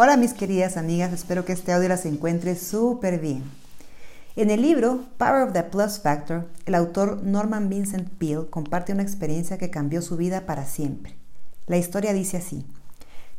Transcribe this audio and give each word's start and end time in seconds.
Hola 0.00 0.16
mis 0.16 0.32
queridas 0.32 0.76
amigas, 0.76 1.12
espero 1.12 1.44
que 1.44 1.52
este 1.52 1.72
audio 1.72 1.88
las 1.88 2.06
encuentre 2.06 2.54
súper 2.54 3.18
bien. 3.18 3.42
En 4.36 4.48
el 4.48 4.62
libro 4.62 5.00
Power 5.18 5.42
of 5.42 5.52
the 5.52 5.64
Plus 5.64 5.98
Factor, 5.98 6.46
el 6.66 6.76
autor 6.76 7.24
Norman 7.24 7.68
Vincent 7.68 8.08
Peale 8.08 8.48
comparte 8.48 8.92
una 8.92 9.02
experiencia 9.02 9.58
que 9.58 9.70
cambió 9.70 10.00
su 10.00 10.16
vida 10.16 10.46
para 10.46 10.66
siempre. 10.66 11.16
La 11.66 11.78
historia 11.78 12.12
dice 12.12 12.36
así. 12.36 12.64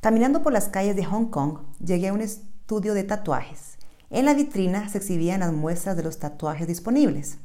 Caminando 0.02 0.44
por 0.44 0.52
las 0.52 0.68
calles 0.68 0.98
de 0.98 1.06
Hong 1.06 1.28
Kong, 1.28 1.60
llegué 1.80 2.10
a 2.10 2.14
un 2.14 2.20
estudio 2.20 2.94
de 2.94 3.06
tatuajes. 3.06 3.78
En 4.10 4.26
la 4.26 4.34
vitrina 4.34 4.90
se 4.90 4.98
exhibían 4.98 5.40
las 5.40 5.54
muestras 5.54 5.96
de 5.96 6.04
los 6.04 6.20
tatuajes 6.20 6.68
disponibles. 6.68 7.38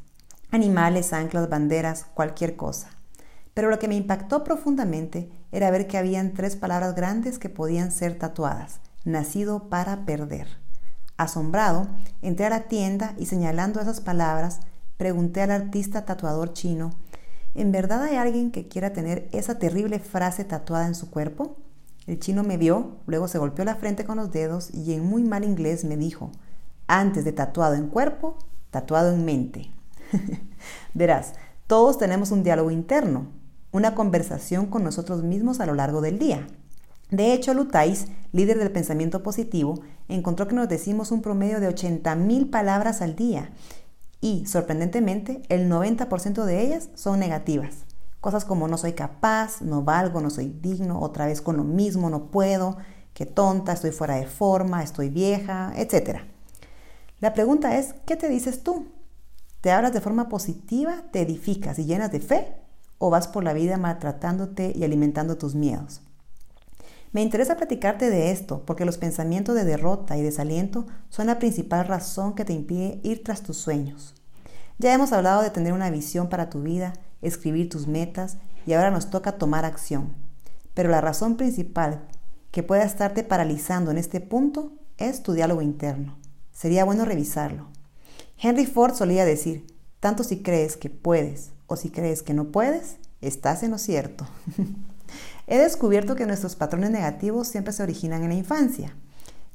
Animales, 0.51 1.13
anclas, 1.13 1.49
banderas, 1.49 2.07
cualquier 2.15 2.57
cosa. 2.57 2.89
Pero 3.55 3.71
lo 3.71 3.79
que 3.79 3.87
me 3.87 3.95
impactó 3.95 4.43
profundamente 4.43 5.31
era 5.53 5.71
ver 5.71 5.87
que 5.87 5.99
habían 5.99 6.35
tres 6.35 6.57
palabras 6.57 6.97
grandes 6.97 7.39
que 7.39 7.49
podían 7.49 7.93
ser 7.93 8.19
tatuadas 8.19 8.81
nacido 9.05 9.69
para 9.69 10.05
perder. 10.05 10.49
Asombrado, 11.17 11.87
entré 12.23 12.47
a 12.47 12.51
la 12.51 12.63
tienda 12.63 13.15
y 13.19 13.27
señalando 13.27 13.81
esas 13.81 14.01
palabras, 14.01 14.61
pregunté 14.97 15.43
al 15.43 15.51
artista 15.51 16.05
tatuador 16.05 16.53
chino, 16.53 16.91
¿en 17.55 17.71
verdad 17.73 18.03
hay 18.03 18.17
alguien 18.17 18.51
que 18.51 18.69
quiera 18.69 18.93
tener 18.93 19.29
esa 19.33 19.59
terrible 19.59 19.99
frase 19.99 20.45
tatuada 20.45 20.87
en 20.87 20.95
su 20.95 21.11
cuerpo? 21.11 21.57
El 22.07 22.19
chino 22.19 22.43
me 22.43 22.57
vio, 22.57 22.97
luego 23.07 23.29
se 23.29 23.39
golpeó 23.39 23.65
la 23.65 23.77
frente 23.77 24.05
con 24.05 24.17
los 24.17 24.31
dedos 24.33 24.71
y 24.75 24.93
en 24.93 25.05
muy 25.05 25.25
mal 25.25 25.45
inglés 25.45 25.85
me 25.85 25.97
dijo, 25.97 26.33
antes 26.87 27.25
de 27.25 27.33
tatuado 27.33 27.75
en 27.75 27.89
cuerpo, 27.89 28.37
tatuado 28.71 29.13
en 29.13 29.25
mente. 29.25 29.71
Verás, 30.95 31.35
todos 31.67 31.97
tenemos 31.97 32.31
un 32.31 32.43
diálogo 32.43 32.71
interno, 32.71 33.29
una 33.73 33.95
conversación 33.95 34.67
con 34.67 34.85
nosotros 34.85 35.23
mismos 35.23 35.61
a 35.61 35.67
lo 35.67 35.75
largo 35.75 36.01
del 36.01 36.19
día. 36.19 36.47
De 37.11 37.33
hecho, 37.33 37.55
Lutais, 37.55 38.07
líder 38.33 38.59
del 38.59 38.73
pensamiento 38.73 39.23
positivo, 39.23 39.81
encontró 40.09 40.49
que 40.49 40.55
nos 40.55 40.69
decimos 40.69 41.13
un 41.13 41.23
promedio 41.23 41.61
de 41.61 41.69
80.000 41.69 42.51
palabras 42.51 43.03
al 43.03 43.15
día 43.15 43.51
y, 44.21 44.47
sorprendentemente, 44.47 45.43
el 45.49 45.71
90% 45.71 46.45
de 46.45 46.63
ellas 46.63 46.89
son 46.95 47.21
negativas. 47.21 47.85
Cosas 48.21 48.47
como 48.47 48.69
no 48.69 48.79
soy 48.79 48.95
capaz, 48.95 49.61
no 49.61 49.83
valgo, 49.83 50.23
no 50.23 50.31
soy 50.31 50.49
digno, 50.49 51.01
otra 51.01 51.27
vez 51.27 51.43
con 51.43 51.59
lo 51.59 51.65
mismo, 51.65 52.09
no 52.09 52.31
puedo, 52.31 52.79
qué 53.13 53.27
tonta, 53.27 53.73
estoy 53.75 53.91
fuera 53.91 54.17
de 54.17 54.27
forma, 54.27 54.83
estoy 54.83 55.11
vieja, 55.11 55.73
etc. 55.77 56.21
La 57.21 57.35
pregunta 57.35 57.77
es, 57.77 57.95
¿qué 58.07 58.17
te 58.17 58.31
dices 58.31 58.63
tú? 58.63 58.87
¿Te 59.61 59.71
hablas 59.71 59.93
de 59.93 60.01
forma 60.01 60.29
positiva, 60.29 61.05
te 61.11 61.21
edificas 61.21 61.79
y 61.79 61.85
llenas 61.85 62.11
de 62.13 62.21
fe? 62.21 62.57
¿O 62.99 63.11
vas 63.11 63.29
por 63.29 63.45
la 63.45 63.53
vida 63.53 63.77
maltratándote 63.77 64.73
y 64.75 64.85
alimentando 64.85 65.37
tus 65.37 65.55
miedos? 65.55 66.01
Me 67.15 67.23
interesa 67.23 67.57
platicarte 67.57 68.11
de 68.11 68.33
esto 68.33 68.65
porque 68.67 68.85
los 68.85 68.99
pensamientos 68.99 69.55
de 69.55 69.65
derrota 69.65 70.19
y 70.19 70.23
desaliento 70.23 70.89
son 71.11 71.29
la 71.29 71.39
principal 71.39 71.87
razón 71.87 72.35
que 72.35 72.45
te 72.45 72.53
impide 72.53 72.99
ir 73.05 73.23
tras 73.23 73.45
tus 73.45 73.57
sueños. 73.57 74.17
Ya 74.79 74.93
hemos 74.93 75.13
hablado 75.13 75.41
de 75.41 75.51
tener 75.51 75.75
una 75.75 75.91
visión 75.91 76.29
para 76.29 76.51
tu 76.51 76.63
vida, 76.63 76.93
escribir 77.23 77.69
tus 77.69 77.87
metas 77.87 78.39
y 78.67 78.73
ahora 78.73 78.91
nos 78.91 79.11
toca 79.11 79.39
tomar 79.39 79.65
acción. 79.65 80.13
Pero 80.75 80.91
la 80.91 81.01
razón 81.01 81.37
principal 81.37 82.09
que 82.51 82.65
pueda 82.65 82.83
estarte 82.83 83.23
paralizando 83.23 83.93
en 83.93 83.99
este 83.99 84.21
punto 84.21 84.73
es 84.99 85.23
tu 85.23 85.35
diálogo 85.35 85.63
interno. 85.63 86.19
Sería 86.51 86.85
bueno 86.85 87.05
revisarlo. 87.05 87.69
Henry 88.39 88.67
Ford 88.67 88.97
solía 88.97 89.25
decir, 89.25 89.69
tanto 90.01 90.25
si 90.25 90.43
crees 90.43 90.77
que 90.77 90.91
puedes 90.91 91.53
o 91.69 91.77
si 91.77 91.91
crees 91.91 92.25
que 92.25 92.35
no 92.35 92.47
puedes, 92.47 92.97
estás 93.21 93.63
en 93.63 93.71
lo 93.71 93.79
cierto. 93.79 94.27
He 95.47 95.59
descubierto 95.59 96.17
que 96.17 96.27
nuestros 96.27 96.57
patrones 96.57 96.91
negativos 96.91 97.49
siempre 97.49 97.73
se 97.73 97.83
originan 97.83 98.23
en 98.23 98.31
la 98.31 98.35
infancia. 98.35 98.95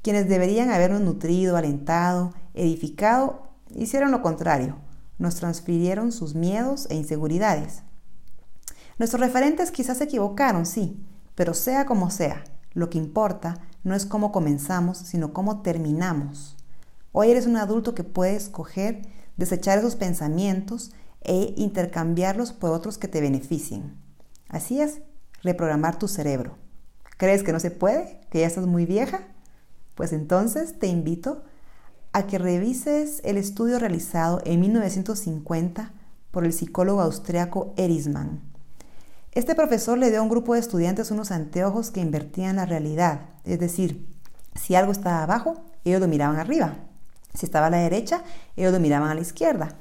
Quienes 0.01 0.29
deberían 0.29 0.71
habernos 0.71 1.01
nutrido, 1.01 1.57
alentado, 1.57 2.33
edificado, 2.53 3.49
hicieron 3.75 4.11
lo 4.11 4.21
contrario. 4.21 4.77
Nos 5.17 5.35
transfirieron 5.35 6.11
sus 6.11 6.35
miedos 6.35 6.87
e 6.89 6.95
inseguridades. 6.95 7.83
Nuestros 8.97 9.21
referentes 9.21 9.71
quizás 9.71 9.97
se 9.97 10.05
equivocaron, 10.05 10.65
sí, 10.65 11.05
pero 11.35 11.53
sea 11.53 11.85
como 11.85 12.09
sea, 12.11 12.43
lo 12.73 12.89
que 12.89 12.97
importa 12.97 13.59
no 13.83 13.95
es 13.95 14.05
cómo 14.05 14.31
comenzamos, 14.31 14.97
sino 14.97 15.33
cómo 15.33 15.61
terminamos. 15.61 16.57
Hoy 17.11 17.31
eres 17.31 17.47
un 17.47 17.57
adulto 17.57 17.95
que 17.95 18.03
puede 18.03 18.35
escoger 18.35 19.01
desechar 19.37 19.79
esos 19.79 19.95
pensamientos 19.95 20.91
e 21.21 21.53
intercambiarlos 21.55 22.51
por 22.51 22.71
otros 22.71 22.97
que 22.97 23.07
te 23.07 23.21
beneficien. 23.21 23.97
Así 24.49 24.81
es, 24.81 25.01
reprogramar 25.43 25.97
tu 25.97 26.07
cerebro. 26.07 26.57
¿Crees 27.17 27.43
que 27.43 27.51
no 27.51 27.59
se 27.59 27.71
puede? 27.71 28.21
¿Que 28.29 28.39
ya 28.39 28.47
estás 28.47 28.65
muy 28.65 28.85
vieja? 28.85 29.21
Pues 29.95 30.13
entonces 30.13 30.79
te 30.79 30.87
invito 30.87 31.43
a 32.13 32.25
que 32.27 32.37
revises 32.37 33.21
el 33.23 33.37
estudio 33.37 33.77
realizado 33.79 34.41
en 34.45 34.61
1950 34.61 35.91
por 36.31 36.45
el 36.45 36.53
psicólogo 36.53 37.01
austriaco 37.01 37.73
Erisman. 37.77 38.41
Este 39.31 39.53
profesor 39.53 39.97
le 39.97 40.09
dio 40.09 40.19
a 40.19 40.23
un 40.23 40.29
grupo 40.29 40.53
de 40.53 40.59
estudiantes 40.59 41.11
unos 41.11 41.31
anteojos 41.31 41.91
que 41.91 41.99
invertían 41.99 42.55
la 42.55 42.65
realidad, 42.65 43.21
es 43.43 43.59
decir, 43.59 44.07
si 44.55 44.75
algo 44.75 44.91
estaba 44.91 45.23
abajo, 45.23 45.61
ellos 45.85 46.01
lo 46.01 46.07
miraban 46.07 46.37
arriba. 46.37 46.75
Si 47.33 47.45
estaba 47.45 47.67
a 47.67 47.69
la 47.69 47.77
derecha, 47.77 48.23
ellos 48.55 48.73
lo 48.73 48.79
miraban 48.79 49.09
a 49.09 49.13
la 49.13 49.21
izquierda. 49.21 49.75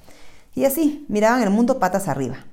Y 0.54 0.64
así, 0.64 1.06
miraban 1.08 1.42
el 1.42 1.50
mundo 1.50 1.78
patas 1.78 2.08
arriba. 2.08 2.44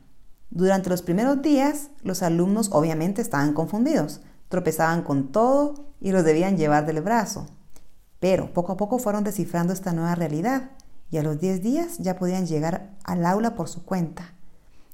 Durante 0.56 0.90
los 0.90 1.02
primeros 1.02 1.42
días, 1.42 1.90
los 2.02 2.24
alumnos 2.24 2.70
obviamente 2.72 3.22
estaban 3.22 3.52
confundidos, 3.52 4.22
tropezaban 4.48 5.02
con 5.02 5.34
todo 5.34 5.74
y 6.00 6.14
los 6.14 6.24
debían 6.24 6.56
llevar 6.56 6.86
del 6.86 7.02
brazo. 7.02 7.46
Pero 8.22 8.54
poco 8.54 8.72
a 8.72 8.78
poco 8.78 8.98
fueron 8.98 9.26
descifrando 9.26 9.74
esta 9.74 9.92
nueva 9.92 10.16
realidad 10.16 10.72
y 11.12 11.18
a 11.18 11.24
los 11.24 11.42
10 11.42 11.62
días 11.62 11.98
ya 11.98 12.16
podían 12.16 12.48
llegar 12.48 12.96
al 13.04 13.26
aula 13.26 13.54
por 13.54 13.68
su 13.68 13.84
cuenta. 13.84 14.34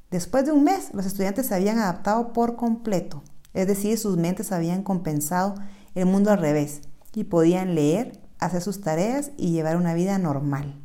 Después 0.09 0.47
de 0.47 0.51
un 0.51 0.63
mes, 0.63 0.95
los 0.95 1.05
estudiantes 1.05 1.45
se 1.45 1.53
habían 1.53 1.77
adaptado 1.77 2.33
por 2.33 2.55
completo, 2.55 3.21
es 3.53 3.67
decir, 3.67 4.00
sus 4.00 4.17
mentes 4.17 4.51
habían 4.51 4.81
compensado 4.81 5.53
el 5.94 6.07
mundo 6.07 6.31
al 6.31 6.39
revés 6.39 6.81
y 7.13 7.25
podían 7.25 7.75
leer, 7.75 8.19
hacer 8.39 8.63
sus 8.63 8.81
tareas 8.81 9.29
y 9.38 9.51
llevar 9.51 9.77
una 9.77 9.94
vida 9.94 10.17
normal. 10.17 10.81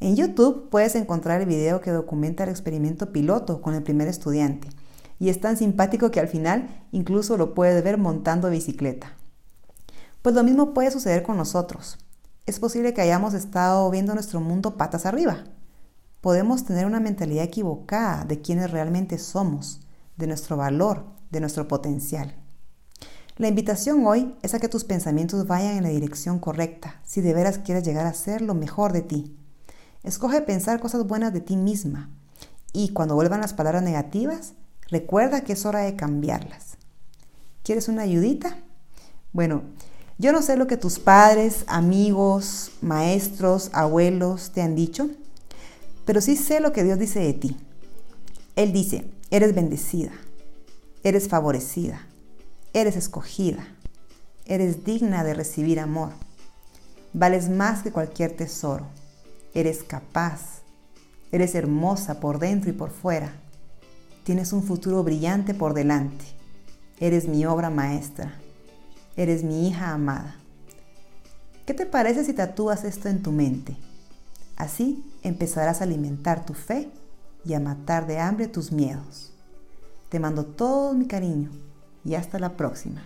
En 0.00 0.16
YouTube 0.16 0.70
puedes 0.70 0.94
encontrar 0.94 1.42
el 1.42 1.46
video 1.46 1.82
que 1.82 1.90
documenta 1.90 2.44
el 2.44 2.48
experimento 2.48 3.12
piloto 3.12 3.60
con 3.60 3.74
el 3.74 3.82
primer 3.82 4.08
estudiante. 4.08 4.70
Y 5.18 5.28
es 5.28 5.42
tan 5.42 5.58
simpático 5.58 6.10
que 6.10 6.20
al 6.20 6.28
final 6.28 6.86
incluso 6.90 7.36
lo 7.36 7.54
puedes 7.54 7.84
ver 7.84 7.98
montando 7.98 8.48
bicicleta. 8.48 9.14
Pues 10.22 10.34
lo 10.34 10.42
mismo 10.42 10.72
puede 10.72 10.90
suceder 10.90 11.22
con 11.22 11.36
nosotros. 11.36 11.98
Es 12.46 12.58
posible 12.58 12.94
que 12.94 13.02
hayamos 13.02 13.34
estado 13.34 13.90
viendo 13.90 14.14
nuestro 14.14 14.40
mundo 14.40 14.78
patas 14.78 15.04
arriba. 15.04 15.44
Podemos 16.22 16.64
tener 16.64 16.86
una 16.86 17.00
mentalidad 17.00 17.44
equivocada 17.44 18.24
de 18.24 18.40
quienes 18.40 18.70
realmente 18.70 19.18
somos, 19.18 19.80
de 20.16 20.26
nuestro 20.26 20.56
valor, 20.56 21.04
de 21.30 21.40
nuestro 21.40 21.68
potencial. 21.68 22.34
La 23.36 23.48
invitación 23.48 24.06
hoy 24.06 24.34
es 24.40 24.54
a 24.54 24.60
que 24.60 24.68
tus 24.68 24.84
pensamientos 24.84 25.46
vayan 25.46 25.76
en 25.76 25.82
la 25.82 25.90
dirección 25.90 26.38
correcta, 26.38 27.00
si 27.04 27.20
de 27.20 27.34
veras 27.34 27.58
quieres 27.58 27.84
llegar 27.84 28.06
a 28.06 28.14
ser 28.14 28.40
lo 28.40 28.54
mejor 28.54 28.94
de 28.94 29.02
ti. 29.02 29.36
Escoge 30.02 30.40
pensar 30.40 30.80
cosas 30.80 31.06
buenas 31.06 31.32
de 31.34 31.40
ti 31.40 31.56
misma 31.56 32.08
y 32.72 32.90
cuando 32.90 33.14
vuelvan 33.14 33.42
las 33.42 33.52
palabras 33.52 33.82
negativas, 33.82 34.54
recuerda 34.88 35.42
que 35.42 35.52
es 35.52 35.66
hora 35.66 35.80
de 35.80 35.94
cambiarlas. 35.94 36.78
¿Quieres 37.62 37.88
una 37.88 38.02
ayudita? 38.02 38.56
Bueno, 39.34 39.62
yo 40.16 40.32
no 40.32 40.40
sé 40.40 40.56
lo 40.56 40.66
que 40.66 40.78
tus 40.78 40.98
padres, 40.98 41.64
amigos, 41.66 42.72
maestros, 42.80 43.70
abuelos 43.74 44.52
te 44.52 44.62
han 44.62 44.74
dicho, 44.74 45.10
pero 46.06 46.22
sí 46.22 46.34
sé 46.34 46.60
lo 46.60 46.72
que 46.72 46.82
Dios 46.82 46.98
dice 46.98 47.20
de 47.20 47.34
ti. 47.34 47.56
Él 48.56 48.72
dice, 48.72 49.10
eres 49.30 49.54
bendecida, 49.54 50.12
eres 51.04 51.28
favorecida, 51.28 52.06
eres 52.72 52.96
escogida, 52.96 53.68
eres 54.46 54.82
digna 54.82 55.24
de 55.24 55.34
recibir 55.34 55.78
amor, 55.78 56.12
vales 57.12 57.50
más 57.50 57.82
que 57.82 57.92
cualquier 57.92 58.34
tesoro 58.34 58.86
Eres 59.54 59.82
capaz. 59.82 60.62
Eres 61.32 61.54
hermosa 61.54 62.20
por 62.20 62.38
dentro 62.38 62.70
y 62.70 62.72
por 62.72 62.90
fuera. 62.90 63.32
Tienes 64.24 64.52
un 64.52 64.62
futuro 64.62 65.02
brillante 65.02 65.54
por 65.54 65.74
delante. 65.74 66.24
Eres 66.98 67.26
mi 67.26 67.44
obra 67.46 67.70
maestra. 67.70 68.34
Eres 69.16 69.42
mi 69.42 69.68
hija 69.68 69.92
amada. 69.92 70.36
¿Qué 71.66 71.74
te 71.74 71.86
parece 71.86 72.24
si 72.24 72.32
tatúas 72.32 72.84
esto 72.84 73.08
en 73.08 73.22
tu 73.22 73.32
mente? 73.32 73.76
Así 74.56 75.04
empezarás 75.22 75.80
a 75.80 75.84
alimentar 75.84 76.44
tu 76.44 76.54
fe 76.54 76.90
y 77.44 77.54
a 77.54 77.60
matar 77.60 78.06
de 78.06 78.18
hambre 78.18 78.48
tus 78.48 78.72
miedos. 78.72 79.32
Te 80.10 80.20
mando 80.20 80.44
todo 80.44 80.94
mi 80.94 81.06
cariño 81.06 81.50
y 82.04 82.14
hasta 82.14 82.38
la 82.38 82.56
próxima. 82.56 83.02